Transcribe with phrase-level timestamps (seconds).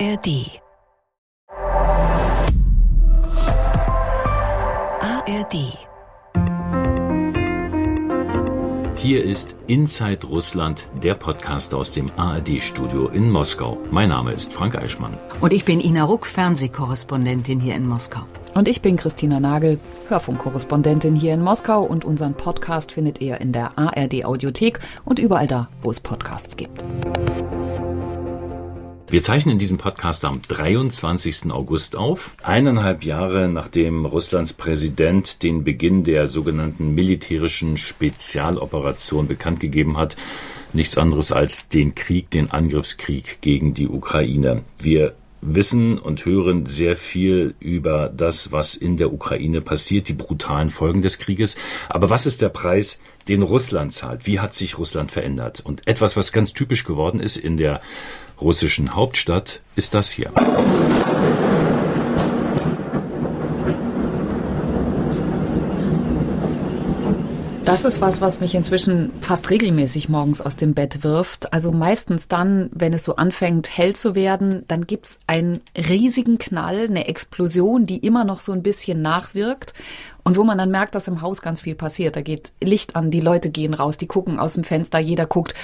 [0.00, 0.50] ARD.
[5.00, 5.78] ARD.
[8.96, 13.78] Hier ist Inside Russland, der Podcast aus dem ARD-Studio in Moskau.
[13.92, 15.16] Mein Name ist Frank Eichmann.
[15.40, 18.22] Und ich bin Ina Ruck, Fernsehkorrespondentin hier in Moskau.
[18.54, 23.52] Und ich bin Christina Nagel, Hörfunkkorrespondentin hier in Moskau und unseren Podcast findet ihr in
[23.52, 26.84] der ARD Audiothek und überall da, wo es Podcasts gibt.
[29.14, 31.52] Wir zeichnen diesen Podcast am 23.
[31.52, 39.98] August auf, eineinhalb Jahre nachdem Russlands Präsident den Beginn der sogenannten militärischen Spezialoperation bekannt gegeben
[39.98, 40.16] hat.
[40.72, 44.62] Nichts anderes als den Krieg, den Angriffskrieg gegen die Ukraine.
[44.82, 50.70] Wir wissen und hören sehr viel über das, was in der Ukraine passiert, die brutalen
[50.70, 51.56] Folgen des Krieges.
[51.88, 54.26] Aber was ist der Preis, den Russland zahlt?
[54.26, 55.60] Wie hat sich Russland verändert?
[55.64, 57.80] Und etwas, was ganz typisch geworden ist in der
[58.40, 60.30] russischen Hauptstadt, ist das hier.
[67.64, 71.52] Das ist was, was mich inzwischen fast regelmäßig morgens aus dem Bett wirft.
[71.54, 76.84] Also meistens dann, wenn es so anfängt, hell zu werden, dann gibt's einen riesigen Knall,
[76.84, 79.72] eine Explosion, die immer noch so ein bisschen nachwirkt.
[80.24, 82.16] Und wo man dann merkt, dass im Haus ganz viel passiert.
[82.16, 85.54] Da geht Licht an, die Leute gehen raus, die gucken aus dem Fenster, jeder guckt.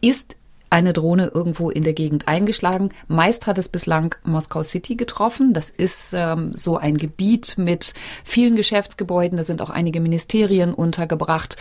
[0.00, 0.36] Ist
[0.76, 2.90] eine Drohne irgendwo in der Gegend eingeschlagen.
[3.08, 5.54] Meist hat es bislang Moskau City getroffen.
[5.54, 9.38] Das ist ähm, so ein Gebiet mit vielen Geschäftsgebäuden.
[9.38, 11.56] Da sind auch einige Ministerien untergebracht.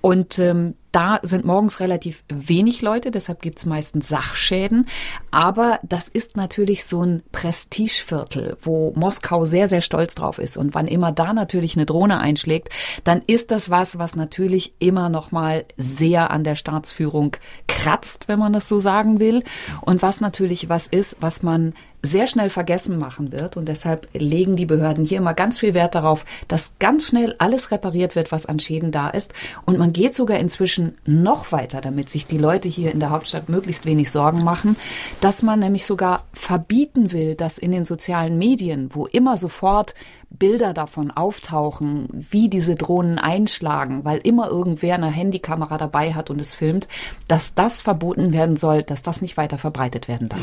[0.00, 4.86] Und ähm, da sind morgens relativ wenig Leute, deshalb gibt's meistens Sachschäden.
[5.30, 10.56] Aber das ist natürlich so ein Prestigeviertel, wo Moskau sehr, sehr stolz drauf ist.
[10.56, 12.70] Und wann immer da natürlich eine Drohne einschlägt,
[13.04, 17.36] dann ist das was, was natürlich immer noch mal sehr an der Staatsführung
[17.68, 19.44] kratzt, wenn man das so sagen will.
[19.82, 23.56] Und was natürlich was ist, was man sehr schnell vergessen machen wird.
[23.56, 27.70] Und deshalb legen die Behörden hier immer ganz viel Wert darauf, dass ganz schnell alles
[27.70, 29.32] repariert wird, was an Schäden da ist.
[29.66, 33.48] Und man geht sogar inzwischen noch weiter, damit sich die Leute hier in der Hauptstadt
[33.48, 34.76] möglichst wenig Sorgen machen,
[35.20, 39.94] dass man nämlich sogar verbieten will, dass in den sozialen Medien, wo immer sofort
[40.29, 46.41] Bilder davon auftauchen, wie diese Drohnen einschlagen, weil immer irgendwer eine Handykamera dabei hat und
[46.41, 46.87] es filmt,
[47.27, 50.39] dass das verboten werden soll, dass das nicht weiter verbreitet werden darf.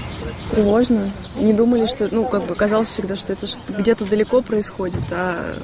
[0.51, 1.13] Тревожно.
[1.39, 3.47] Не думали, что, ну, как бы казалось всегда, что это
[3.79, 5.59] где-то далеко происходит, а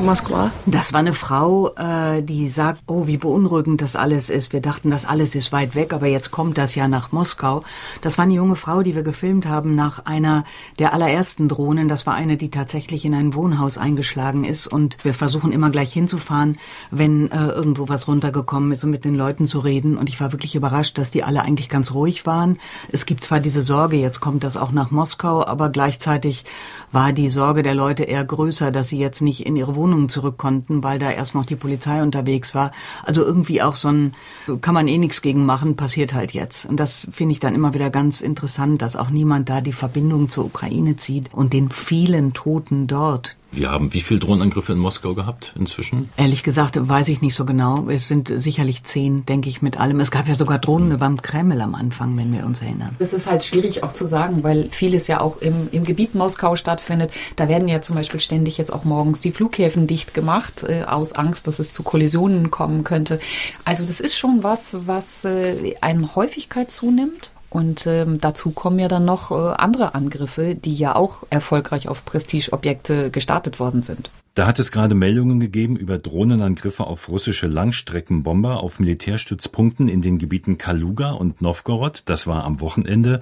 [0.00, 0.50] Москва.
[0.66, 4.52] Das war eine Frau, äh, die sagt, oh, wie beunruhigend das alles ist.
[4.52, 7.62] Wir dachten, das alles ist weit weg, aber jetzt kommt das ja nach Moskau.
[8.02, 10.44] Das war eine junge Frau, die wir gefilmt haben nach einer
[10.78, 11.88] der allerersten Drohnen.
[11.88, 15.93] Das war eine, die tatsächlich in ein Wohnhaus eingeschlagen ist und wir versuchen immer gleich
[15.93, 16.57] hinzufahren,
[16.89, 19.97] wenn äh, irgendwo was runtergekommen ist, um mit den Leuten zu reden.
[19.97, 22.57] Und ich war wirklich überrascht, dass die alle eigentlich ganz ruhig waren.
[22.91, 26.45] Es gibt zwar diese Sorge, jetzt kommt das auch nach Moskau, aber gleichzeitig
[26.91, 30.37] war die Sorge der Leute eher größer, dass sie jetzt nicht in ihre Wohnungen zurück
[30.37, 32.71] konnten, weil da erst noch die Polizei unterwegs war.
[33.03, 34.13] Also irgendwie auch so ein,
[34.61, 36.65] kann man eh nichts gegen machen, passiert halt jetzt.
[36.65, 40.29] Und das finde ich dann immer wieder ganz interessant, dass auch niemand da die Verbindung
[40.29, 43.20] zur Ukraine zieht und den vielen Toten dort,
[43.51, 46.09] wir haben wie viele Drohnenangriffe in Moskau gehabt inzwischen?
[46.15, 47.89] Ehrlich gesagt weiß ich nicht so genau.
[47.89, 49.99] Es sind sicherlich zehn, denke ich, mit allem.
[49.99, 52.91] Es gab ja sogar Drohnen über dem Kreml am Anfang, wenn wir uns erinnern.
[52.99, 56.55] Es ist halt schwierig auch zu sagen, weil vieles ja auch im, im Gebiet Moskau
[56.55, 57.11] stattfindet.
[57.35, 61.13] Da werden ja zum Beispiel ständig jetzt auch morgens die Flughäfen dicht gemacht, äh, aus
[61.13, 63.19] Angst, dass es zu Kollisionen kommen könnte.
[63.65, 67.31] Also das ist schon was, was äh, eine Häufigkeit zunimmt.
[67.51, 72.05] Und ähm, dazu kommen ja dann noch äh, andere Angriffe, die ja auch erfolgreich auf
[72.05, 74.09] Prestigeobjekte gestartet worden sind.
[74.35, 80.17] Da hat es gerade Meldungen gegeben über Drohnenangriffe auf russische Langstreckenbomber auf Militärstützpunkten in den
[80.17, 82.03] Gebieten Kaluga und Novgorod.
[82.05, 83.19] Das war am Wochenende.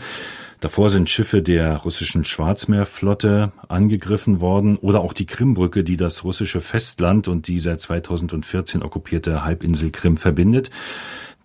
[0.60, 6.62] Davor sind Schiffe der russischen Schwarzmeerflotte angegriffen worden oder auch die Krimbrücke, die das russische
[6.62, 10.70] Festland und die seit 2014 okkupierte Halbinsel Krim verbindet.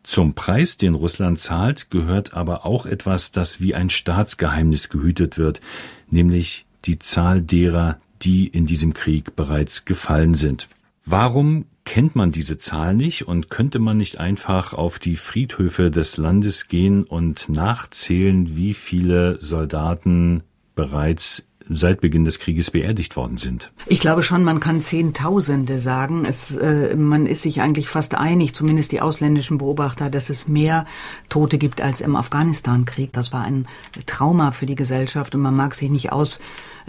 [0.05, 5.63] Zum Preis, den Russland zahlt, gehört aber auch etwas, das wie ein Staatsgeheimnis gehütet wird,
[6.11, 10.69] nämlich die Zahl derer, die in diesem Krieg bereits gefallen sind.
[11.07, 16.19] Warum kennt man diese Zahl nicht und könnte man nicht einfach auf die Friedhöfe des
[16.19, 20.43] Landes gehen und nachzählen, wie viele Soldaten
[20.75, 23.73] bereits seit Beginn des Krieges beerdigt worden sind.
[23.87, 26.25] Ich glaube schon, man kann Zehntausende sagen.
[26.27, 30.87] Es, äh, man ist sich eigentlich fast einig, zumindest die ausländischen Beobachter, dass es mehr
[31.29, 33.13] Tote gibt als im Afghanistan-Krieg.
[33.13, 33.67] Das war ein
[34.07, 36.13] Trauma für die Gesellschaft und man mag sich nicht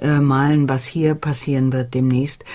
[0.02, 2.46] ausmalen, was hier passieren wird demnächst.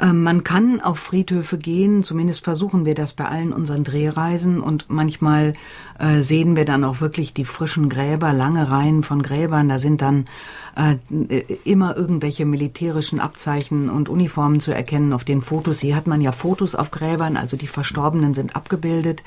[0.00, 4.86] Ähm, man kann auf Friedhöfe gehen, zumindest versuchen wir das bei allen unseren Drehreisen und
[4.88, 5.54] manchmal
[5.98, 9.68] äh, sehen wir dann auch wirklich die frischen Gräber, lange Reihen von Gräbern.
[9.68, 10.26] Da sind dann
[10.76, 10.96] äh,
[11.64, 15.80] immer irgendwelche militärischen Abzeichen und Uniformen zu erkennen auf den Fotos.
[15.80, 19.24] Hier hat man ja Fotos auf Gräbern, also die Verstorbenen sind abgebildet.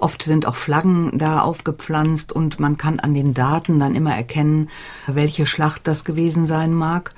[0.00, 4.68] Oft sind auch Flaggen da aufgepflanzt und man kann an den Daten dann immer erkennen,
[5.06, 7.14] welche Schlacht das gewesen sein mag.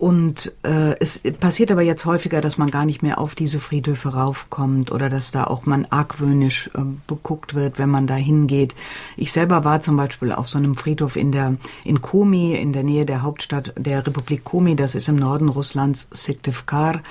[0.00, 4.14] Und äh, es passiert aber jetzt häufiger, dass man gar nicht mehr auf diese Friedhöfe
[4.14, 8.74] raufkommt oder dass da auch man argwöhnisch äh, beguckt wird, wenn man da hingeht.
[9.18, 12.82] Ich selber war zum Beispiel auf so einem Friedhof in der in Komi, in der
[12.82, 17.02] Nähe der Hauptstadt der Republik Komi, das ist im Norden Russlands, Syktyvkar.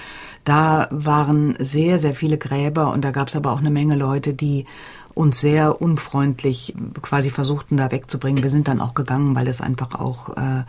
[0.49, 4.33] Da waren sehr, sehr viele Gräber und da gab es aber auch eine Menge Leute,
[4.33, 4.65] die
[5.13, 6.73] uns sehr unfreundlich
[7.03, 8.41] quasi versuchten, da wegzubringen.
[8.41, 10.63] Wir sind dann auch gegangen, weil es einfach auch äh,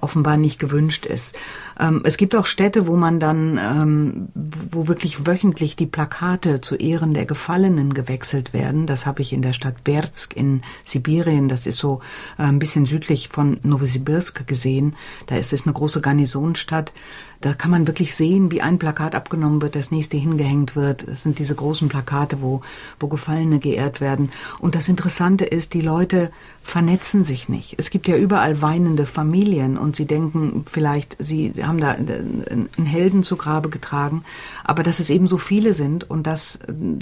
[0.00, 1.36] offenbar nicht gewünscht ist.
[1.78, 6.76] Ähm, es gibt auch Städte, wo man dann, ähm, wo wirklich wöchentlich die Plakate zu
[6.76, 8.86] Ehren der Gefallenen gewechselt werden.
[8.86, 12.00] Das habe ich in der Stadt Berzk in Sibirien, das ist so
[12.38, 14.96] äh, ein bisschen südlich von Novosibirsk gesehen.
[15.26, 16.92] Da ist es eine große Garnisonstadt.
[17.40, 21.06] Da kann man wirklich sehen, wie ein Plakat abgenommen wird, das nächste hingehängt wird.
[21.06, 22.62] Das sind diese großen Plakate, wo,
[22.98, 24.32] wo Gefallene geehrt werden.
[24.58, 26.32] Und das Interessante ist, die Leute
[26.62, 27.76] vernetzen sich nicht.
[27.78, 32.86] Es gibt ja überall weinende Familien und sie denken vielleicht, sie, sie haben da einen
[32.86, 34.24] Helden zu Grabe getragen,
[34.64, 36.58] aber dass es eben so viele sind und dass,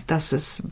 [0.07, 0.63] dass es,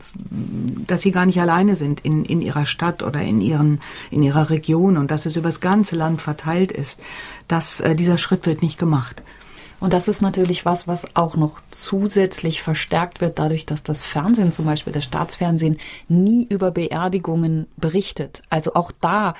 [0.87, 4.49] dass sie gar nicht alleine sind in, in ihrer Stadt oder in ihren, in ihrer
[4.49, 7.01] Region und dass es übers ganze Land verteilt ist,
[7.47, 9.23] dass äh, dieser Schritt wird nicht gemacht.
[9.85, 14.51] Und das ist natürlich was, was auch noch zusätzlich verstärkt wird, dadurch, dass das Fernsehen,
[14.51, 15.77] zum Beispiel das Staatsfernsehen,
[16.07, 18.41] nie über Beerdigungen berichtet.
[18.49, 19.35] Also auch da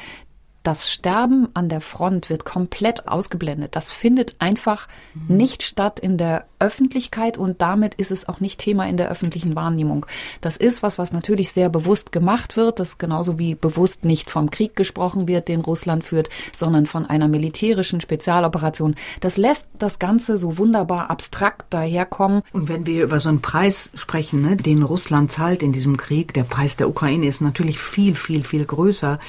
[0.66, 3.76] das Sterben an der Front wird komplett ausgeblendet.
[3.76, 5.38] Das findet einfach mhm.
[5.38, 9.56] nicht statt in der Öffentlichkeit und damit ist es auch nicht Thema in der öffentlichen
[9.56, 10.08] Wahrnehmung.
[10.42, 14.50] Das ist was, was natürlich sehr bewusst gemacht wird, das genauso wie bewusst nicht vom
[14.50, 18.96] Krieg gesprochen wird, den Russland führt, sondern von einer militärischen Spezialoperation.
[19.20, 22.42] Das lässt das Ganze so wunderbar abstrakt daherkommen.
[22.54, 26.34] Und wenn wir über so einen Preis sprechen, ne, den Russland zahlt in diesem Krieg,
[26.34, 29.20] der Preis der Ukraine ist natürlich viel, viel, viel größer.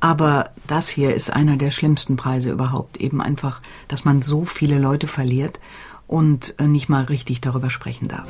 [0.00, 2.96] Aber das hier ist einer der schlimmsten Preise überhaupt.
[2.96, 5.60] Eben einfach, dass man so viele Leute verliert
[6.06, 8.26] und äh, nicht mal richtig darüber sprechen darf.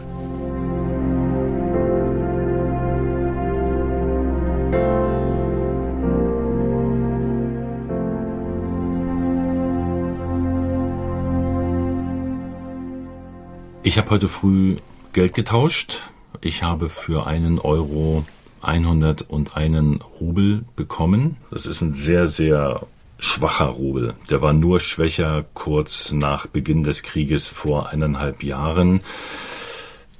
[13.82, 14.76] Ich habe heute früh
[15.12, 16.00] Geld getauscht.
[16.40, 18.24] Ich habe für einen Euro
[18.62, 21.36] 101 Rubel bekommen.
[21.50, 22.86] Das ist ein sehr, sehr
[23.18, 24.14] schwacher Rubel.
[24.30, 29.00] Der war nur schwächer kurz nach Beginn des Krieges vor eineinhalb Jahren.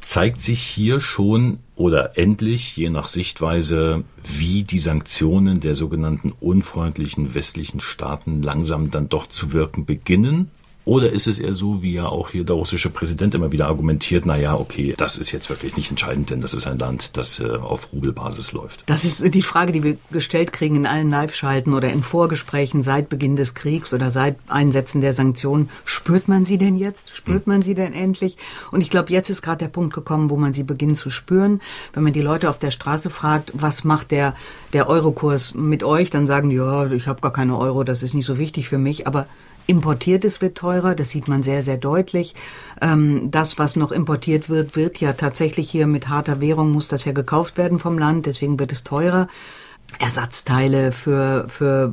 [0.01, 7.35] Zeigt sich hier schon oder endlich, je nach Sichtweise, wie die Sanktionen der sogenannten unfreundlichen
[7.35, 10.51] westlichen Staaten langsam dann doch zu wirken beginnen
[10.85, 14.25] oder ist es eher so, wie ja auch hier der russische Präsident immer wieder argumentiert,
[14.25, 17.39] na ja, okay, das ist jetzt wirklich nicht entscheidend, denn das ist ein Land, das
[17.39, 18.85] äh, auf Rubelbasis läuft.
[18.87, 23.09] Das ist die Frage, die wir gestellt kriegen in allen Live-Schalten oder in Vorgesprächen seit
[23.09, 25.69] Beginn des Kriegs oder seit Einsetzen der Sanktionen.
[25.85, 27.15] Spürt man sie denn jetzt?
[27.15, 27.53] Spürt hm.
[27.53, 28.39] man sie denn endlich?
[28.73, 31.61] Und ich glaube, jetzt ist gerade der Punkt gekommen, wo man sie beginnt zu spüren.
[31.93, 34.35] Wenn man die Leute auf der Straße fragt, was macht der,
[34.73, 38.15] der Eurokurs mit euch, dann sagen die, ja, ich habe gar keine Euro, das ist
[38.15, 39.07] nicht so wichtig für mich.
[39.07, 39.27] Aber
[39.71, 42.35] Importiertes wird teurer, das sieht man sehr, sehr deutlich.
[42.83, 47.05] Ähm, das, was noch importiert wird, wird ja tatsächlich hier mit harter Währung, muss das
[47.05, 49.29] ja gekauft werden vom Land, deswegen wird es teurer.
[49.99, 51.93] Ersatzteile für, für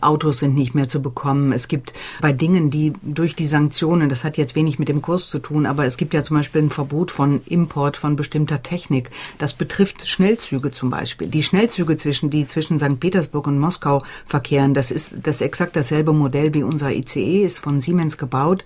[0.00, 1.52] Autos sind nicht mehr zu bekommen.
[1.52, 5.30] Es gibt bei Dingen, die durch die Sanktionen, das hat jetzt wenig mit dem Kurs
[5.30, 9.10] zu tun, aber es gibt ja zum Beispiel ein Verbot von Import von bestimmter Technik.
[9.38, 11.28] Das betrifft Schnellzüge zum Beispiel.
[11.28, 13.00] Die Schnellzüge zwischen, die zwischen St.
[13.00, 17.80] Petersburg und Moskau verkehren, das ist das exakt dasselbe Modell wie unser ICE, ist von
[17.80, 18.64] Siemens gebaut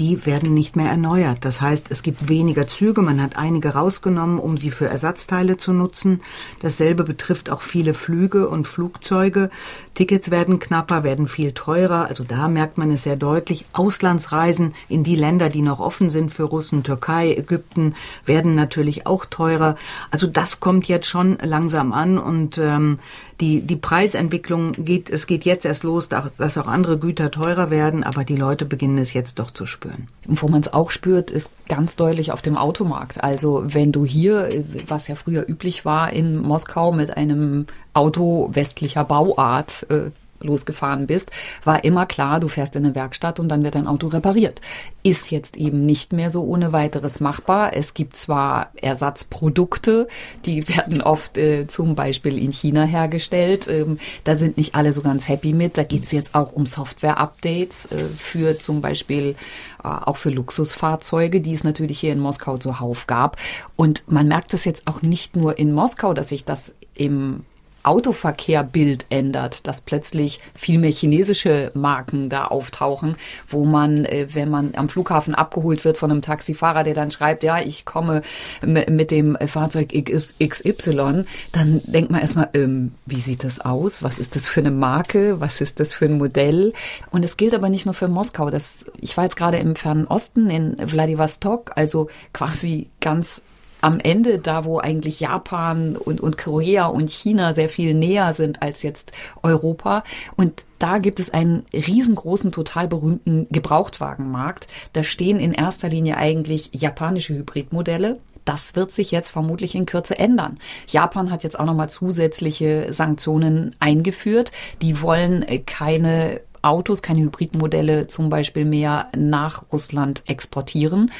[0.00, 1.44] die werden nicht mehr erneuert.
[1.44, 5.74] Das heißt, es gibt weniger Züge, man hat einige rausgenommen, um sie für Ersatzteile zu
[5.74, 6.22] nutzen.
[6.60, 9.50] Dasselbe betrifft auch viele Flüge und Flugzeuge.
[9.94, 12.06] Tickets werden knapper, werden viel teurer.
[12.08, 13.66] Also da merkt man es sehr deutlich.
[13.72, 19.26] Auslandsreisen in die Länder, die noch offen sind für Russen, Türkei, Ägypten, werden natürlich auch
[19.26, 19.76] teurer.
[20.10, 22.98] Also das kommt jetzt schon langsam an und ähm,
[23.40, 28.04] die, die Preisentwicklung geht, es geht jetzt erst los, dass auch andere Güter teurer werden,
[28.04, 30.08] aber die Leute beginnen es jetzt doch zu spüren.
[30.26, 33.22] Wo man es auch spürt, ist ganz deutlich auf dem Automarkt.
[33.24, 34.50] Also wenn du hier,
[34.86, 40.10] was ja früher üblich war, in Moskau mit einem Auto westlicher Bauart äh,
[40.42, 41.30] losgefahren bist,
[41.64, 44.60] war immer klar, du fährst in eine Werkstatt und dann wird dein Auto repariert.
[45.02, 47.74] Ist jetzt eben nicht mehr so ohne weiteres machbar.
[47.74, 50.08] Es gibt zwar Ersatzprodukte,
[50.44, 53.68] die werden oft äh, zum Beispiel in China hergestellt.
[53.68, 55.78] Ähm, da sind nicht alle so ganz happy mit.
[55.78, 59.36] Da geht's jetzt auch um Software-Updates äh, für zum Beispiel
[59.82, 63.36] äh, auch für Luxusfahrzeuge, die es natürlich hier in Moskau zuhauf gab.
[63.76, 67.44] Und man merkt es jetzt auch nicht nur in Moskau, dass sich das im
[67.82, 73.16] Autoverkehrbild ändert, dass plötzlich viel mehr chinesische Marken da auftauchen,
[73.48, 77.42] wo man, äh, wenn man am Flughafen abgeholt wird von einem Taxifahrer, der dann schreibt,
[77.42, 78.22] ja, ich komme
[78.62, 84.02] mit dem Fahrzeug XY, dann denkt man erstmal, ähm, wie sieht das aus?
[84.02, 85.40] Was ist das für eine Marke?
[85.40, 86.72] Was ist das für ein Modell?
[87.10, 88.50] Und es gilt aber nicht nur für Moskau.
[88.50, 93.42] Das, ich war jetzt gerade im Fernen Osten in Vladivostok, also quasi ganz
[93.80, 98.62] am Ende, da wo eigentlich Japan und, und Korea und China sehr viel näher sind
[98.62, 100.04] als jetzt Europa.
[100.36, 104.68] Und da gibt es einen riesengroßen, total berühmten Gebrauchtwagenmarkt.
[104.92, 108.18] Da stehen in erster Linie eigentlich japanische Hybridmodelle.
[108.44, 110.58] Das wird sich jetzt vermutlich in Kürze ändern.
[110.88, 114.50] Japan hat jetzt auch nochmal zusätzliche Sanktionen eingeführt.
[114.82, 121.10] Die wollen keine Autos, keine Hybridmodelle zum Beispiel mehr nach Russland exportieren.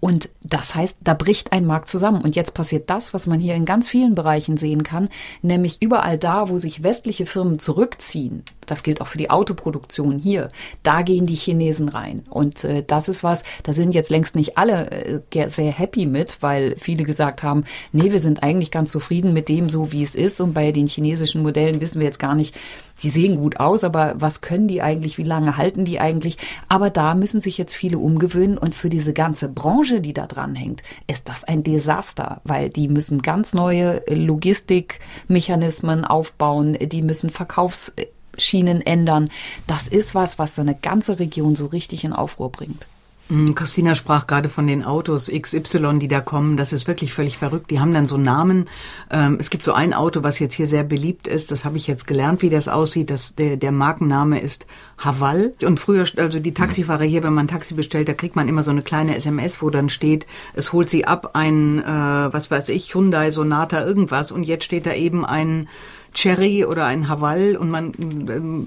[0.00, 2.22] Und das heißt, da bricht ein Markt zusammen.
[2.22, 5.08] Und jetzt passiert das, was man hier in ganz vielen Bereichen sehen kann,
[5.42, 10.48] nämlich überall da, wo sich westliche Firmen zurückziehen, das gilt auch für die Autoproduktion hier,
[10.82, 12.24] da gehen die Chinesen rein.
[12.30, 16.38] Und äh, das ist was, da sind jetzt längst nicht alle äh, sehr happy mit,
[16.40, 20.14] weil viele gesagt haben, nee, wir sind eigentlich ganz zufrieden mit dem, so wie es
[20.14, 20.40] ist.
[20.40, 22.54] Und bei den chinesischen Modellen wissen wir jetzt gar nicht,
[23.02, 26.38] die sehen gut aus, aber was können die eigentlich, wie lange halten die eigentlich?
[26.68, 30.54] Aber da müssen sich jetzt viele umgewöhnen und für diese ganze Branche, die da dran
[30.54, 38.80] hängt, ist das ein Desaster, weil die müssen ganz neue Logistikmechanismen aufbauen, die müssen Verkaufsschienen
[38.82, 39.30] ändern.
[39.66, 42.86] Das ist was, was so eine ganze Region so richtig in Aufruhr bringt.
[43.30, 46.56] Mm, Christina sprach gerade von den Autos XY, die da kommen.
[46.56, 47.70] Das ist wirklich völlig verrückt.
[47.70, 48.68] Die haben dann so Namen.
[49.10, 51.52] Ähm, es gibt so ein Auto, was jetzt hier sehr beliebt ist.
[51.52, 53.08] Das habe ich jetzt gelernt, wie das aussieht.
[53.08, 54.66] Das, der, der Markenname ist
[54.98, 55.54] Haval.
[55.62, 58.64] Und früher, also die Taxifahrer hier, wenn man ein Taxi bestellt, da kriegt man immer
[58.64, 62.68] so eine kleine SMS, wo dann steht, es holt sie ab ein, äh, was weiß
[62.70, 64.32] ich, Hyundai, Sonata, irgendwas.
[64.32, 65.68] Und jetzt steht da eben ein
[66.14, 67.92] Cherry oder ein Haval und man,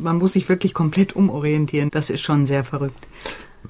[0.01, 1.89] man muss sich wirklich komplett umorientieren.
[1.91, 3.05] Das ist schon sehr verrückt.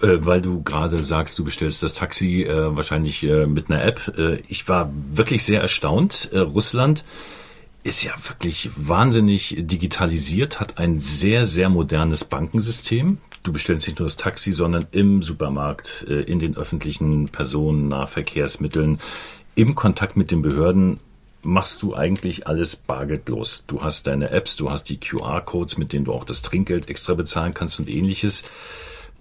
[0.01, 4.13] Äh, weil du gerade sagst, du bestellst das Taxi äh, wahrscheinlich äh, mit einer App.
[4.17, 6.29] Äh, ich war wirklich sehr erstaunt.
[6.33, 7.03] Äh, Russland
[7.83, 13.17] ist ja wirklich wahnsinnig digitalisiert, hat ein sehr, sehr modernes Bankensystem.
[13.43, 19.01] Du bestellst nicht nur das Taxi, sondern im Supermarkt, in den öffentlichen Personennahverkehrsmitteln,
[19.55, 20.95] im Kontakt mit den Behörden
[21.41, 23.65] machst du eigentlich alles bargeldlos.
[23.67, 27.15] Du hast deine Apps, du hast die QR-Codes, mit denen du auch das Trinkgeld extra
[27.15, 28.45] bezahlen kannst und ähnliches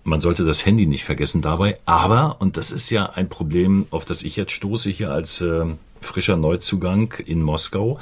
[0.04, 1.78] man sollte das Handy nicht vergessen dabei.
[1.86, 5.64] Aber, und das ist ja ein Problem, auf das ich jetzt stoße hier als äh,
[6.00, 7.98] frischer Neuzugang in Moskau,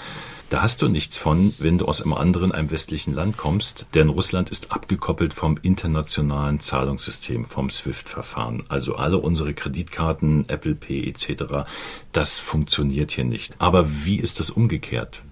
[0.50, 4.08] da hast du nichts von, wenn du aus einem anderen, einem westlichen Land kommst, denn
[4.08, 8.64] Russland ist abgekoppelt vom internationalen Zahlungssystem, vom SWIFT-Verfahren.
[8.68, 11.68] Also alle unsere Kreditkarten, Apple Pay etc.,
[12.10, 13.54] das funktioniert hier nicht.
[13.60, 15.22] Aber wie ist das umgekehrt?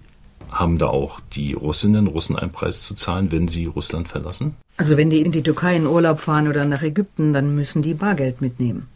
[0.51, 4.55] Haben da auch die Russinnen, Russen einen Preis zu zahlen, wenn sie Russland verlassen?
[4.79, 7.93] Also wenn die in die Türkei in Urlaub fahren oder nach Ägypten, dann müssen die
[7.93, 8.87] Bargeld mitnehmen.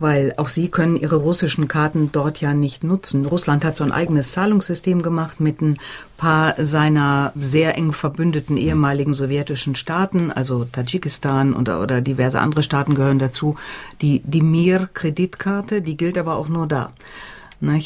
[0.00, 3.24] Weil auch sie können ihre russischen Karten dort ja nicht nutzen.
[3.24, 5.78] Russland hat so ein eigenes Zahlungssystem gemacht mit ein
[6.16, 12.96] paar seiner sehr eng verbündeten ehemaligen sowjetischen Staaten, also Tadschikistan oder, oder diverse andere Staaten
[12.96, 13.54] gehören dazu.
[14.00, 16.92] Die, die Mir-Kreditkarte, die gilt aber auch nur da.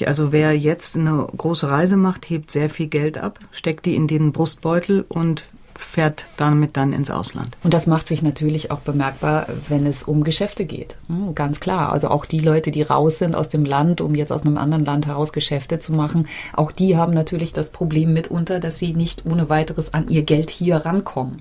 [0.07, 4.09] Also wer jetzt eine große Reise macht, hebt sehr viel Geld ab, steckt die in
[4.09, 7.57] den Brustbeutel und fährt damit dann ins Ausland.
[7.63, 10.99] Und das macht sich natürlich auch bemerkbar, wenn es um Geschäfte geht.
[11.09, 11.93] Hm, ganz klar.
[11.93, 14.85] Also auch die Leute, die raus sind aus dem Land, um jetzt aus einem anderen
[14.85, 19.27] Land heraus Geschäfte zu machen, auch die haben natürlich das Problem mitunter, dass sie nicht
[19.27, 21.39] ohne weiteres an ihr Geld hier rankommen.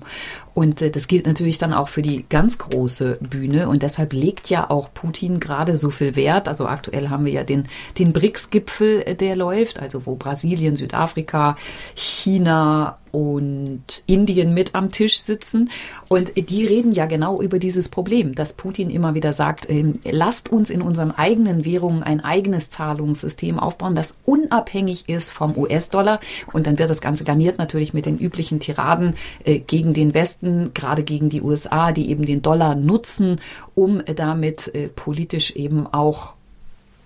[0.56, 3.68] Und äh, das gilt natürlich dann auch für die ganz große Bühne.
[3.68, 6.48] Und deshalb legt ja auch Putin gerade so viel Wert.
[6.48, 11.56] Also aktuell haben wir ja den, den BRICS-Gipfel, äh, der läuft, also wo Brasilien, Südafrika,
[11.94, 15.70] China und Indien mit am Tisch sitzen.
[16.08, 20.52] Und die reden ja genau über dieses Problem, dass Putin immer wieder sagt, äh, lasst
[20.52, 26.20] uns in unseren eigenen Währungen ein eigenes Zahlungssystem aufbauen, das unabhängig ist vom US-Dollar.
[26.52, 30.74] Und dann wird das Ganze garniert natürlich mit den üblichen Tiraden äh, gegen den Westen
[30.74, 33.40] gerade gegen die USA, die eben den Dollar nutzen,
[33.74, 36.34] um damit äh, politisch eben auch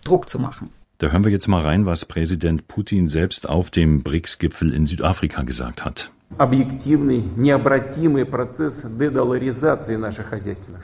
[0.03, 0.71] Druck zu machen.
[1.01, 5.45] Da hören wir jetzt mal rein, was Präsident Putin selbst auf dem BRICS-Gipfel in Südafrika
[5.45, 6.13] gesagt hat.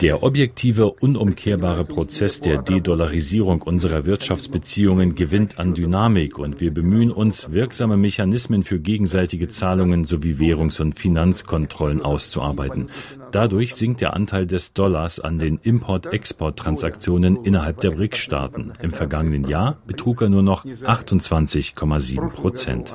[0.01, 7.53] Der objektive, unumkehrbare Prozess der De-Dollarisierung unserer Wirtschaftsbeziehungen gewinnt an Dynamik und wir bemühen uns,
[7.53, 12.91] wirksame Mechanismen für gegenseitige Zahlungen sowie Währungs- und Finanzkontrollen auszuarbeiten.
[13.33, 18.73] Dadurch sinkt der Anteil des Dollars an den Import-Export-Transaktionen innerhalb der BRICS-Staaten.
[18.81, 22.95] Im vergangenen Jahr betrug er nur noch 28,7 Prozent.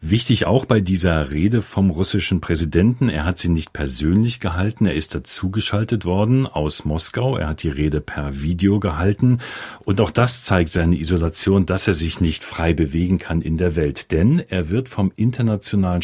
[0.00, 4.94] Wichtig auch bei dieser Rede vom russischen Präsidenten, er hat sie nicht persönlich gehalten, er
[4.94, 9.38] ist dazugeschaltet worden aus Moskau, er hat die Rede per Video gehalten
[9.84, 13.76] und auch das zeigt seine Isolation, dass er sich nicht frei bewegen kann in der
[13.76, 16.02] Welt, denn er wird vom Internationalen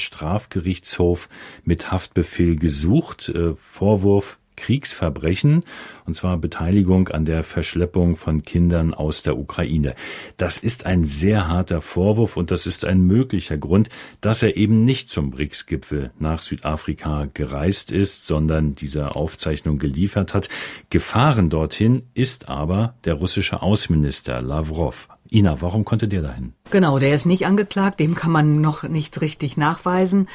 [0.77, 1.29] Strafgerichtshof
[1.65, 5.65] mit Haftbefehl gesucht, äh, Vorwurf Kriegsverbrechen,
[6.07, 9.95] und zwar Beteiligung an der Verschleppung von Kindern aus der Ukraine.
[10.39, 13.91] Das ist ein sehr harter Vorwurf und das ist ein möglicher Grund,
[14.23, 20.49] dass er eben nicht zum BRICS-Gipfel nach Südafrika gereist ist, sondern diese Aufzeichnung geliefert hat.
[20.89, 25.09] Gefahren dorthin ist aber der russische Außenminister Lavrov.
[25.31, 26.53] Ina, warum konnte der dahin?
[26.71, 30.29] Genau, der ist nicht angeklagt, dem kann man noch nicht richtig nachweisen.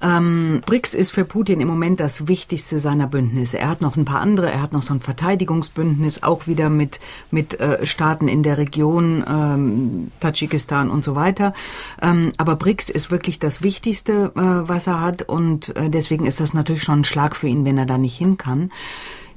[0.00, 3.58] Ähm, BRICS ist für Putin im Moment das wichtigste seiner Bündnisse.
[3.58, 7.00] Er hat noch ein paar andere, er hat noch so ein Verteidigungsbündnis, auch wieder mit,
[7.30, 11.52] mit äh, Staaten in der Region, ähm, Tadschikistan und so weiter.
[12.00, 16.38] Ähm, aber BRICS ist wirklich das Wichtigste, äh, was er hat und äh, deswegen ist
[16.38, 18.70] das natürlich schon ein Schlag für ihn, wenn er da nicht hin kann.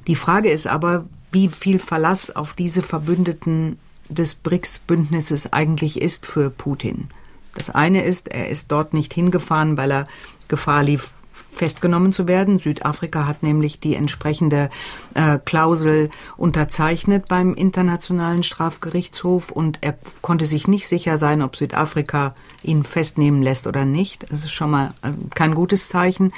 [0.06, 3.78] Die Frage ist aber, wie viel Verlass auf diese Verbündeten
[4.12, 7.08] des BRICS-Bündnisses eigentlich ist für Putin.
[7.54, 10.08] Das eine ist, er ist dort nicht hingefahren, weil er
[10.48, 11.12] Gefahr lief,
[11.52, 12.58] festgenommen zu werden.
[12.58, 14.70] Südafrika hat nämlich die entsprechende
[15.14, 22.34] äh, Klausel unterzeichnet beim Internationalen Strafgerichtshof und er konnte sich nicht sicher sein, ob Südafrika
[22.62, 24.30] ihn festnehmen lässt oder nicht.
[24.30, 26.32] Das ist schon mal äh, kein gutes Zeichen.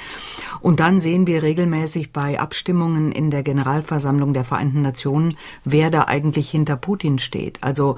[0.59, 6.03] Und dann sehen wir regelmäßig bei Abstimmungen in der Generalversammlung der Vereinten Nationen, wer da
[6.03, 7.63] eigentlich hinter Putin steht.
[7.63, 7.95] Also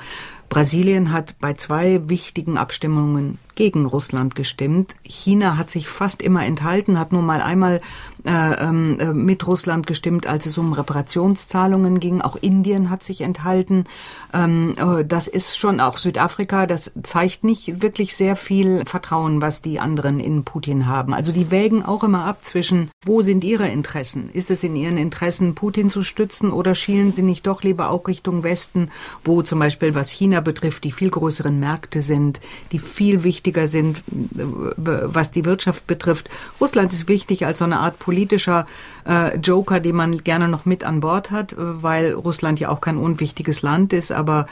[0.50, 4.96] Brasilien hat bei zwei wichtigen Abstimmungen gegen Russland gestimmt.
[5.04, 7.82] China hat sich fast immer enthalten, hat nur mal einmal
[8.24, 12.22] äh, ähm, äh, mit Russland gestimmt, als es um Reparationszahlungen ging.
[12.22, 13.86] Auch Indien hat sich enthalten.
[14.34, 16.68] Ähm, äh, das ist schon auch Südafrika.
[16.68, 21.14] Das zeigt nicht wirklich sehr viel Vertrauen, was die anderen in Putin haben.
[21.14, 24.30] Also die wägen auch immer ab zwischen, wo sind ihre Interessen?
[24.30, 28.08] Ist es in ihren Interessen, Putin zu stützen oder schielen sie nicht doch lieber auch
[28.08, 28.92] Richtung Westen,
[29.24, 32.40] wo zum Beispiel was China betrifft, die viel größeren Märkte sind,
[32.72, 36.30] die viel wichtiger sind, was die Wirtschaft betrifft.
[36.60, 38.68] Russland ist wichtig als so eine Art politischer
[39.08, 42.98] äh, Joker, den man gerne noch mit an Bord hat, weil Russland ja auch kein
[42.98, 44.48] unwichtiges Land ist, aber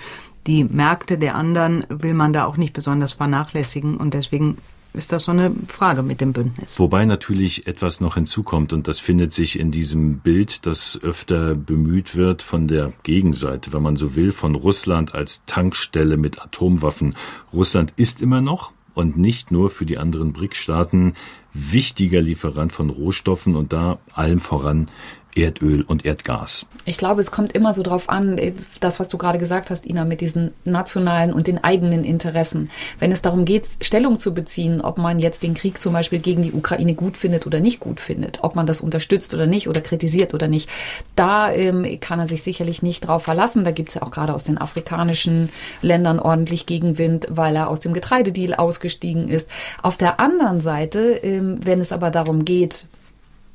[0.47, 4.57] die Märkte der anderen will man da auch nicht besonders vernachlässigen und deswegen
[4.95, 6.79] ist das so eine Frage mit dem Bündnis.
[6.79, 12.15] Wobei natürlich etwas noch hinzukommt und das findet sich in diesem Bild, das öfter bemüht
[12.15, 17.15] wird von der Gegenseite, wenn man so will, von Russland als Tankstelle mit Atomwaffen.
[17.53, 21.13] Russland ist immer noch und nicht nur für die anderen BRIC-Staaten.
[21.53, 24.87] Wichtiger Lieferant von Rohstoffen und da allem voran
[25.35, 26.67] Erdöl und Erdgas.
[26.85, 29.85] Ich glaube, es kommt immer so drauf an, äh, das, was du gerade gesagt hast,
[29.85, 32.69] Ina, mit diesen nationalen und den eigenen Interessen.
[32.99, 36.41] Wenn es darum geht, Stellung zu beziehen, ob man jetzt den Krieg zum Beispiel gegen
[36.41, 39.81] die Ukraine gut findet oder nicht gut findet, ob man das unterstützt oder nicht oder
[39.81, 40.69] kritisiert oder nicht,
[41.15, 43.65] da ähm, kann er sich sicherlich nicht drauf verlassen.
[43.65, 45.49] Da gibt es ja auch gerade aus den afrikanischen
[45.81, 49.49] Ländern ordentlich Gegenwind, weil er aus dem Getreidedeal ausgestiegen ist.
[49.81, 52.87] Auf der anderen Seite, ähm, wenn es aber darum geht,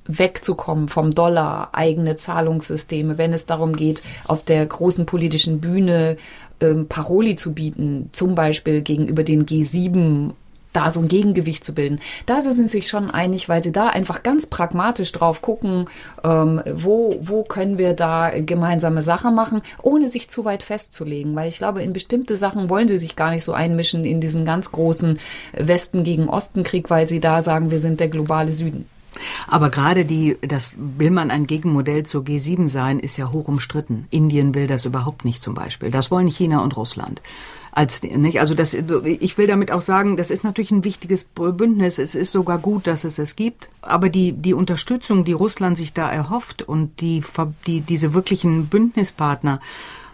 [0.07, 6.17] wegzukommen vom Dollar, eigene Zahlungssysteme, wenn es darum geht, auf der großen politischen Bühne
[6.61, 10.33] ähm, Paroli zu bieten, zum Beispiel gegenüber den G7
[10.73, 11.99] da so ein Gegengewicht zu bilden.
[12.27, 15.87] Da sind sie sich schon einig, weil sie da einfach ganz pragmatisch drauf gucken,
[16.23, 21.35] ähm, wo, wo können wir da gemeinsame Sache machen, ohne sich zu weit festzulegen.
[21.35, 24.45] Weil ich glaube, in bestimmte Sachen wollen sie sich gar nicht so einmischen in diesen
[24.45, 25.19] ganz großen
[25.53, 28.87] Westen gegen Osten Krieg, weil sie da sagen, wir sind der globale Süden.
[29.47, 34.07] Aber gerade die, das will man ein Gegenmodell zur G7 sein, ist ja hoch umstritten.
[34.11, 35.91] Indien will das überhaupt nicht zum Beispiel.
[35.91, 37.21] Das wollen China und Russland.
[37.73, 38.41] Als, nicht?
[38.41, 41.99] Also das, ich will damit auch sagen, das ist natürlich ein wichtiges Bündnis.
[41.99, 43.71] Es ist sogar gut, dass es es gibt.
[43.81, 47.23] Aber die, die Unterstützung, die Russland sich da erhofft und die,
[47.67, 49.61] die, diese wirklichen Bündnispartner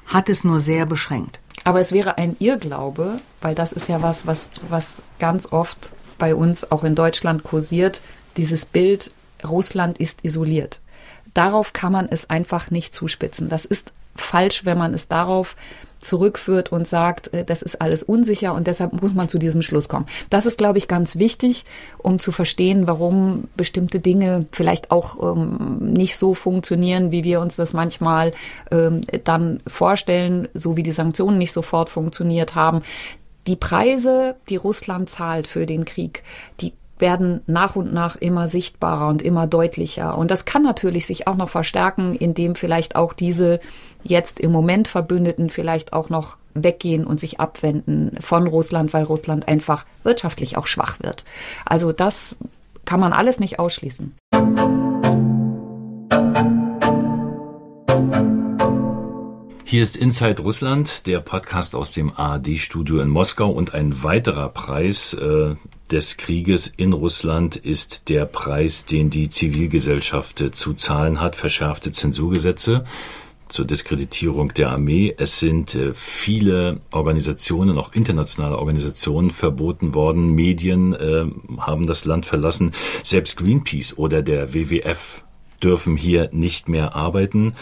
[0.07, 1.40] hat es nur sehr beschränkt.
[1.64, 6.35] Aber es wäre ein Irrglaube, weil das ist ja was, was, was ganz oft bei
[6.35, 8.03] uns auch in Deutschland kursiert,
[8.37, 9.12] dieses Bild,
[9.44, 10.81] Russland ist isoliert.
[11.35, 13.49] Darauf kann man es einfach nicht zuspitzen.
[13.49, 15.57] Das ist falsch, wenn man es darauf
[16.01, 19.88] zurückführt und sagt, äh, das ist alles unsicher und deshalb muss man zu diesem Schluss
[19.88, 20.07] kommen.
[20.31, 21.64] Das ist, glaube ich, ganz wichtig,
[21.99, 27.57] um zu verstehen, warum bestimmte Dinge vielleicht auch ähm, nicht so funktionieren, wie wir uns
[27.57, 28.33] das manchmal
[28.70, 32.83] ähm, dann vorstellen, so wie die Sanktionen nicht sofort funktioniert haben.
[33.46, 36.22] Die Preise, die Russland zahlt für den Krieg,
[36.61, 40.16] die werden nach und nach immer sichtbarer und immer deutlicher.
[40.16, 43.61] Und das kann natürlich sich auch noch verstärken, indem vielleicht auch diese
[44.02, 49.48] jetzt im Moment Verbündeten vielleicht auch noch weggehen und sich abwenden von Russland, weil Russland
[49.48, 51.24] einfach wirtschaftlich auch schwach wird.
[51.64, 52.37] Also das
[52.85, 54.14] kann man alles nicht ausschließen.
[59.68, 65.12] Hier ist Inside Russland, der Podcast aus dem ARD-Studio in Moskau und ein weiterer Preis
[65.12, 65.56] äh,
[65.92, 72.85] des Krieges in Russland ist der Preis, den die Zivilgesellschaft zu zahlen hat, verschärfte Zensurgesetze
[73.49, 75.14] zur Diskreditierung der Armee.
[75.16, 80.35] Es sind äh, viele Organisationen, auch internationale Organisationen verboten worden.
[80.35, 81.27] Medien äh,
[81.59, 82.72] haben das Land verlassen.
[83.03, 85.22] Selbst Greenpeace oder der WWF
[85.62, 87.55] dürfen hier nicht mehr arbeiten.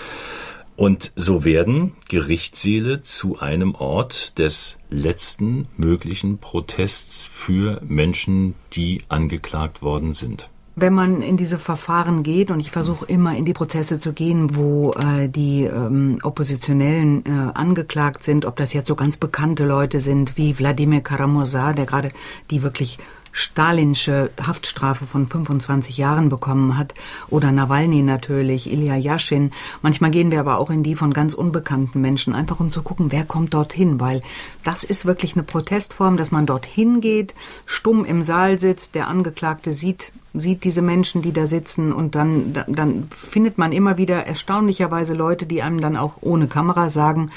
[0.77, 9.83] Und so werden Gerichtssäle zu einem Ort des letzten möglichen Protests für Menschen, die angeklagt
[9.83, 10.49] worden sind.
[10.77, 14.57] Wenn man in diese Verfahren geht, und ich versuche immer in die Prozesse zu gehen,
[14.57, 20.01] wo äh, die ähm, Oppositionellen äh, angeklagt sind, ob das jetzt so ganz bekannte Leute
[20.01, 22.11] sind wie Wladimir Karamursa, der gerade
[22.51, 22.99] die wirklich
[23.35, 26.95] stalinsche Haftstrafe von 25 Jahren bekommen hat,
[27.29, 29.51] oder Nawalny natürlich, Ilya Yashin.
[29.83, 33.11] Manchmal gehen wir aber auch in die von ganz unbekannten Menschen, einfach um zu gucken,
[33.11, 34.23] wer kommt dorthin, weil
[34.63, 37.35] das ist wirklich eine Protestform, dass man dorthin geht,
[37.67, 42.53] stumm im Saal sitzt, der Angeklagte sieht sieht diese Menschen, die da sitzen und dann,
[42.67, 47.31] dann findet man immer wieder erstaunlicherweise Leute, die einem dann auch ohne Kamera sagen,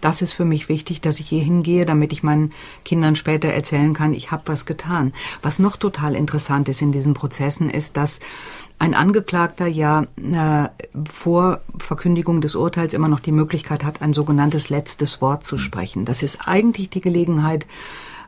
[0.00, 2.52] das ist für mich wichtig, dass ich hier hingehe, damit ich meinen
[2.84, 5.14] Kindern später erzählen kann, ich habe was getan.
[5.42, 8.20] Was noch total interessant ist in diesen Prozessen, ist, dass
[8.78, 10.68] ein Angeklagter ja äh,
[11.10, 16.04] vor Verkündigung des Urteils immer noch die Möglichkeit hat, ein sogenanntes letztes Wort zu sprechen.
[16.04, 17.66] Das ist eigentlich die Gelegenheit,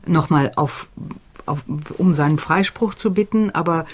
[0.06, 0.88] nochmal auf,
[1.44, 1.62] auf,
[1.98, 3.86] um seinen Freispruch zu bitten, aber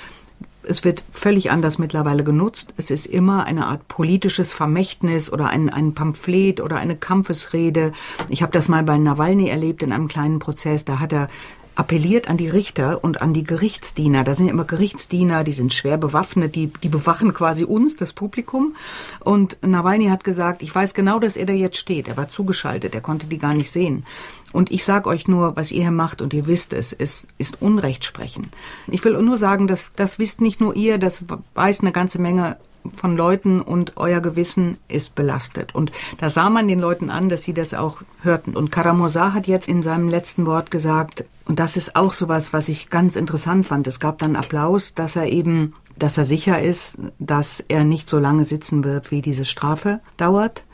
[0.64, 2.75] es wird völlig anders mittlerweile genutzt.
[2.77, 7.92] Es ist immer eine Art politisches Vermächtnis oder ein, ein Pamphlet oder eine Kampfesrede.
[8.29, 10.85] Ich habe das mal bei Nawalny erlebt in einem kleinen Prozess.
[10.85, 11.29] Da hat er
[11.75, 14.25] appelliert an die Richter und an die Gerichtsdiener.
[14.25, 18.12] Da sind ja immer Gerichtsdiener, die sind schwer bewaffnet, die, die bewachen quasi uns, das
[18.12, 18.77] Publikum.
[19.20, 22.09] Und Nawalny hat gesagt, ich weiß genau, dass er da jetzt steht.
[22.09, 24.05] Er war zugeschaltet, er konnte die gar nicht sehen.
[24.52, 27.62] Und ich sage euch nur, was ihr hier macht und ihr wisst es, es ist
[27.62, 28.48] Unrecht sprechen.
[28.86, 32.56] Ich will nur sagen, dass das wisst nicht nur ihr, das weiß eine ganze Menge
[32.96, 35.74] von Leuten und euer Gewissen ist belastet.
[35.74, 38.56] Und da sah man den Leuten an, dass sie das auch hörten.
[38.56, 42.68] Und Karamursa hat jetzt in seinem letzten Wort gesagt, und das ist auch sowas, was
[42.68, 43.86] ich ganz interessant fand.
[43.86, 48.18] Es gab dann Applaus, dass er eben, dass er sicher ist, dass er nicht so
[48.18, 50.64] lange sitzen wird, wie diese Strafe dauert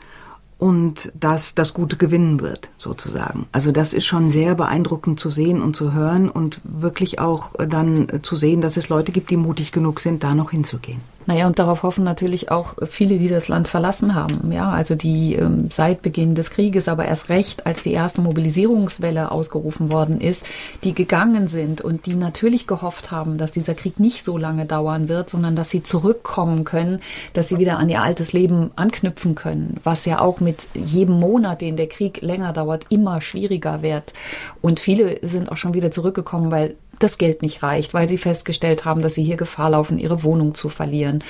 [0.59, 3.47] und dass das Gute gewinnen wird, sozusagen.
[3.51, 8.19] Also das ist schon sehr beeindruckend zu sehen und zu hören und wirklich auch dann
[8.21, 11.01] zu sehen, dass es Leute gibt, die mutig genug sind, da noch hinzugehen.
[11.25, 14.51] Naja, und darauf hoffen natürlich auch viele, die das Land verlassen haben.
[14.51, 19.31] Ja, also die ähm, seit Beginn des Krieges, aber erst recht, als die erste Mobilisierungswelle
[19.31, 20.45] ausgerufen worden ist,
[20.83, 25.07] die gegangen sind und die natürlich gehofft haben, dass dieser Krieg nicht so lange dauern
[25.07, 26.99] wird, sondern dass sie zurückkommen können,
[27.33, 31.61] dass sie wieder an ihr altes Leben anknüpfen können, was ja auch mit jedem Monat,
[31.61, 34.13] den der Krieg länger dauert, immer schwieriger wird.
[34.61, 38.85] Und viele sind auch schon wieder zurückgekommen, weil das Geld nicht reicht, weil sie festgestellt
[38.85, 41.23] haben, dass sie hier Gefahr laufen, ihre Wohnung zu verlieren,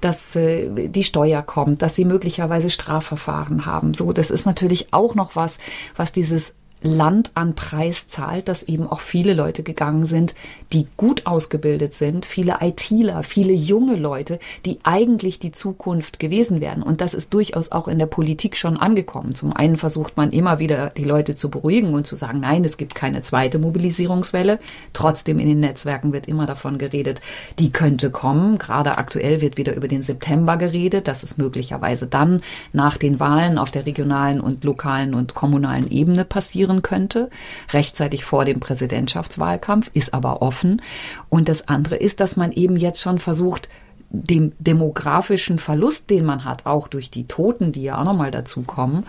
[0.00, 3.94] dass äh, die Steuer kommt, dass sie möglicherweise Strafverfahren haben.
[3.94, 5.58] So, das ist natürlich auch noch was,
[5.96, 10.34] was dieses Land an Preis zahlt, dass eben auch viele Leute gegangen sind,
[10.72, 16.82] die gut ausgebildet sind, viele ITler, viele junge Leute, die eigentlich die Zukunft gewesen wären.
[16.82, 19.34] Und das ist durchaus auch in der Politik schon angekommen.
[19.34, 22.76] Zum einen versucht man immer wieder, die Leute zu beruhigen und zu sagen, nein, es
[22.76, 24.58] gibt keine zweite Mobilisierungswelle.
[24.92, 27.22] Trotzdem in den Netzwerken wird immer davon geredet,
[27.58, 28.58] die könnte kommen.
[28.58, 32.42] Gerade aktuell wird wieder über den September geredet, dass es möglicherweise dann
[32.74, 37.30] nach den Wahlen auf der regionalen und lokalen und kommunalen Ebene passiert passieren könnte,
[37.72, 40.82] rechtzeitig vor dem Präsidentschaftswahlkampf, ist aber offen.
[41.28, 43.68] Und das andere ist, dass man eben jetzt schon versucht,
[44.10, 48.62] dem demografischen Verlust, den man hat, auch durch die Toten, die ja auch nochmal dazu
[48.62, 49.04] kommen,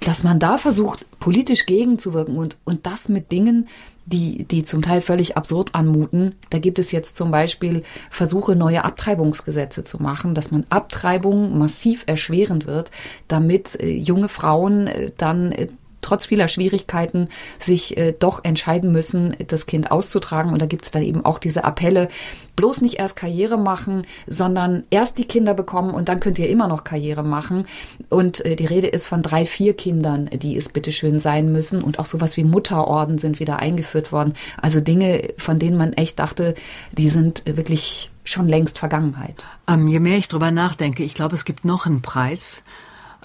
[0.00, 3.68] dass man da versucht, politisch gegenzuwirken und, und das mit Dingen,
[4.06, 6.34] die, die zum Teil völlig absurd anmuten.
[6.48, 12.04] Da gibt es jetzt zum Beispiel Versuche, neue Abtreibungsgesetze zu machen, dass man Abtreibung massiv
[12.06, 12.90] erschwerend wird,
[13.28, 15.68] damit äh, junge Frauen äh, dann äh,
[16.00, 20.52] trotz vieler Schwierigkeiten sich äh, doch entscheiden müssen, das Kind auszutragen.
[20.52, 22.08] Und da gibt es dann eben auch diese Appelle,
[22.56, 26.68] bloß nicht erst Karriere machen, sondern erst die Kinder bekommen und dann könnt ihr immer
[26.68, 27.66] noch Karriere machen.
[28.08, 31.82] Und äh, die Rede ist von drei, vier Kindern, die es bitteschön sein müssen.
[31.82, 34.34] Und auch sowas wie Mutterorden sind wieder eingeführt worden.
[34.60, 36.54] Also Dinge, von denen man echt dachte,
[36.92, 39.46] die sind wirklich schon längst Vergangenheit.
[39.66, 42.62] Ähm, je mehr ich drüber nachdenke, ich glaube, es gibt noch einen Preis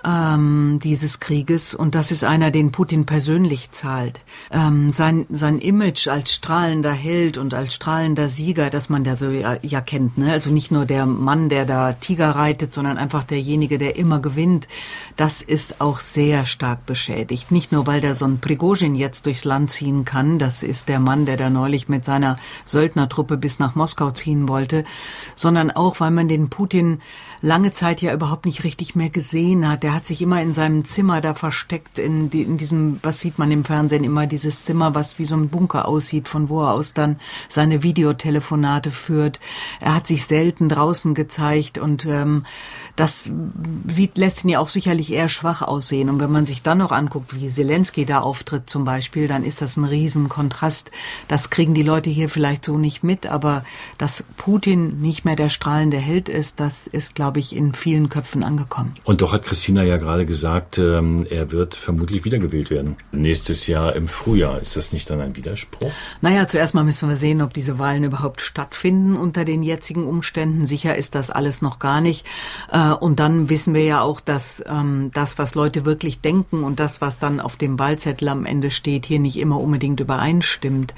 [0.06, 4.22] ähm, dieses Krieges und das ist einer, den Putin persönlich zahlt.
[4.52, 9.30] Ähm, sein, sein Image als strahlender Held und als strahlender Sieger, das man da so
[9.30, 10.32] ja, ja kennt, ne?
[10.32, 14.68] also nicht nur der Mann, der da Tiger reitet, sondern einfach derjenige, der immer gewinnt,
[15.16, 17.52] das ist auch sehr stark beschädigt.
[17.52, 21.00] Nicht nur, weil der so ein Prigozhin jetzt durchs Land ziehen kann, das ist der
[21.00, 24.84] Mann, der da neulich mit seiner Söldnertruppe bis nach Moskau ziehen wollte,
[25.36, 27.02] sondern auch, weil man den Putin
[27.46, 29.84] lange Zeit ja überhaupt nicht richtig mehr gesehen hat.
[29.84, 33.38] Der hat sich immer in seinem Zimmer da versteckt, in, die, in diesem, was sieht
[33.38, 36.72] man im Fernsehen immer, dieses Zimmer, was wie so ein Bunker aussieht, von wo er
[36.72, 39.40] aus dann seine Videotelefonate führt.
[39.80, 42.48] Er hat sich selten draußen gezeigt und ähm,
[42.96, 43.30] das
[43.88, 46.10] sieht, lässt ihn ja auch sicherlich eher schwach aussehen.
[46.10, 49.62] Und wenn man sich dann noch anguckt, wie Zelensky da auftritt zum Beispiel, dann ist
[49.62, 50.92] das ein Riesenkontrast.
[51.28, 53.66] Das kriegen die Leute hier vielleicht so nicht mit, aber
[53.98, 58.44] dass Putin nicht mehr der strahlende Held ist, das ist, glaube ich, in vielen Köpfen
[58.44, 58.96] angekommen.
[59.04, 62.96] Und doch hat Christina ja gerade gesagt, ähm, er wird vermutlich wiedergewählt werden.
[63.12, 64.62] Nächstes Jahr im Frühjahr.
[64.62, 65.92] Ist das nicht dann ein Widerspruch?
[66.22, 70.66] Naja, zuerst mal müssen wir sehen, ob diese Wahlen überhaupt stattfinden unter den jetzigen Umständen.
[70.66, 72.26] Sicher ist das alles noch gar nicht.
[72.72, 76.64] Äh, äh, und dann wissen wir ja auch, dass ähm, das, was Leute wirklich denken
[76.64, 80.94] und das, was dann auf dem Wahlzettel am Ende steht, hier nicht immer unbedingt übereinstimmt.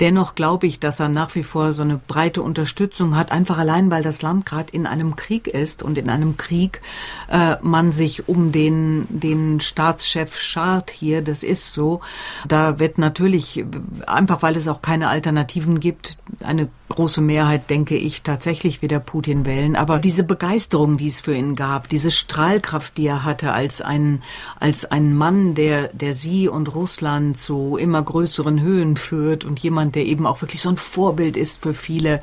[0.00, 3.90] Dennoch glaube ich, dass er nach wie vor so eine breite Unterstützung hat, einfach allein,
[3.90, 6.82] weil das Land gerade in einem Krieg ist und in einem Krieg
[7.28, 11.22] äh, man sich um den, den Staatschef schart hier.
[11.22, 12.00] Das ist so.
[12.46, 13.64] Da wird natürlich,
[14.06, 19.44] einfach weil es auch keine Alternativen gibt, eine große Mehrheit, denke ich, tatsächlich wieder Putin
[19.44, 19.76] wählen.
[19.76, 24.22] Aber diese Begeisterung, die es für ihn gab, diese Strahlkraft, die er hatte als ein,
[24.60, 29.94] als ein Mann, der, der sie und Russland zu immer größeren Höhen führt und jemand,
[29.94, 32.20] der eben auch wirklich so ein Vorbild ist für viele,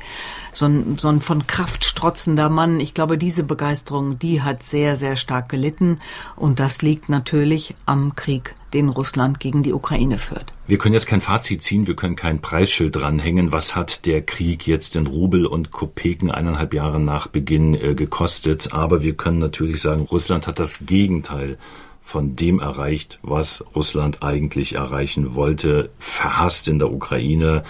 [0.52, 2.80] so ein, so ein von Kraft strotzender Mann.
[2.80, 6.00] Ich glaube, diese Begeisterung, die hat sehr, sehr stark gelitten.
[6.36, 10.52] Und das liegt natürlich am Krieg den Russland gegen die Ukraine führt.
[10.66, 13.52] Wir können jetzt kein Fazit ziehen, wir können kein Preisschild dranhängen.
[13.52, 18.72] Was hat der Krieg jetzt in Rubel und Kopeken eineinhalb Jahre nach Beginn äh, gekostet?
[18.72, 21.58] Aber wir können natürlich sagen, Russland hat das Gegenteil
[22.02, 27.62] von dem erreicht, was Russland eigentlich erreichen wollte, verhasst in der Ukraine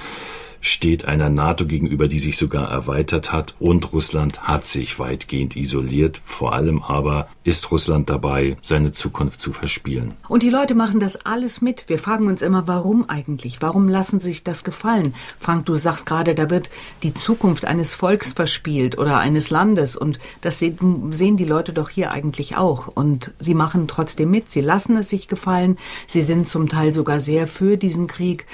[0.60, 6.20] steht einer NATO gegenüber, die sich sogar erweitert hat und Russland hat sich weitgehend isoliert.
[6.24, 10.14] Vor allem aber ist Russland dabei, seine Zukunft zu verspielen.
[10.28, 11.88] Und die Leute machen das alles mit.
[11.88, 13.62] Wir fragen uns immer, warum eigentlich?
[13.62, 15.14] Warum lassen sich das gefallen?
[15.38, 16.70] Frank, du sagst gerade, da wird
[17.02, 22.10] die Zukunft eines Volks verspielt oder eines Landes und das sehen die Leute doch hier
[22.10, 22.88] eigentlich auch.
[22.88, 24.50] Und sie machen trotzdem mit.
[24.50, 25.78] Sie lassen es sich gefallen.
[26.06, 28.46] Sie sind zum Teil sogar sehr für diesen Krieg.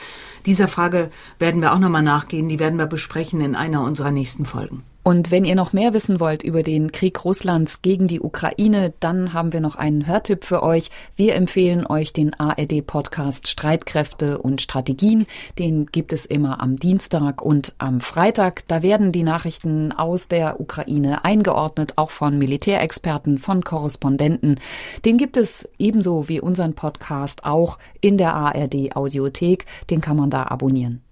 [0.46, 2.48] Dieser Frage werden wir auch nochmal nachgehen.
[2.48, 4.84] Die werden wir besprechen in einer unserer nächsten Folgen.
[5.06, 9.32] Und wenn ihr noch mehr wissen wollt über den Krieg Russlands gegen die Ukraine, dann
[9.32, 10.90] haben wir noch einen Hörtipp für euch.
[11.14, 15.26] Wir empfehlen euch den ARD-Podcast Streitkräfte und Strategien.
[15.60, 18.66] Den gibt es immer am Dienstag und am Freitag.
[18.66, 24.58] Da werden die Nachrichten aus der Ukraine eingeordnet, auch von Militärexperten, von Korrespondenten.
[25.04, 29.66] Den gibt es ebenso wie unseren Podcast auch in der ARD-Audiothek.
[29.88, 31.05] Den kann man da abonnieren.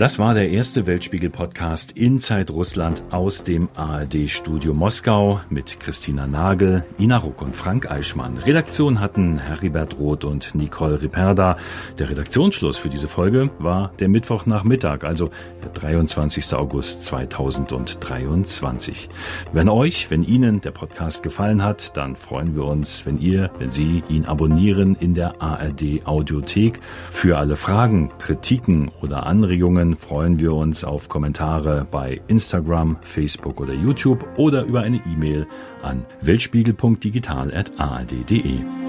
[0.00, 7.18] Das war der erste Weltspiegel-Podcast Inside Russland aus dem ARD-Studio Moskau mit Christina Nagel, Ina
[7.18, 8.38] Ruck und Frank Eichmann.
[8.38, 11.58] Redaktion hatten Heribert Roth und Nicole Riperda.
[11.98, 15.30] Der Redaktionsschluss für diese Folge war der Mittwochnachmittag, also
[15.62, 16.54] der 23.
[16.54, 19.10] August 2023.
[19.52, 23.70] Wenn euch, wenn Ihnen der Podcast gefallen hat, dann freuen wir uns, wenn ihr, wenn
[23.70, 26.80] Sie ihn abonnieren in der ARD-Audiothek.
[27.10, 33.74] Für alle Fragen, Kritiken oder Anregungen freuen wir uns auf Kommentare bei Instagram, Facebook oder
[33.74, 35.46] YouTube oder über eine E-Mail
[35.82, 38.79] an weltspiegel.digital.ard.de.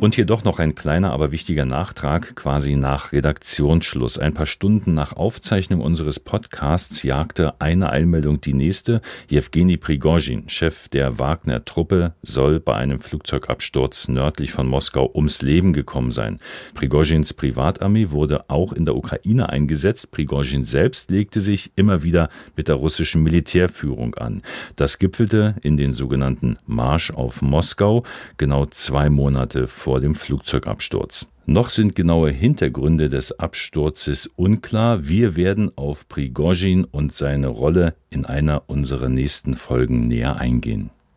[0.00, 4.16] Und hier doch noch ein kleiner, aber wichtiger Nachtrag, quasi nach Redaktionsschluss.
[4.16, 9.00] Ein paar Stunden nach Aufzeichnung unseres Podcasts jagte eine Eilmeldung die nächste.
[9.28, 16.12] Jewgeni Prigozhin, Chef der Wagner-Truppe, soll bei einem Flugzeugabsturz nördlich von Moskau ums Leben gekommen
[16.12, 16.38] sein.
[16.74, 20.12] Prigozhins Privatarmee wurde auch in der Ukraine eingesetzt.
[20.12, 24.42] Prigozhin selbst legte sich immer wieder mit der russischen Militärführung an.
[24.76, 28.04] Das gipfelte in den sogenannten Marsch auf Moskau,
[28.36, 31.30] genau zwei Monate vor vor dem Flugzeugabsturz.
[31.46, 35.08] Noch sind genaue Hintergründe des Absturzes unklar.
[35.08, 40.90] Wir werden auf Prigozhin und seine Rolle in einer unserer nächsten Folgen näher eingehen.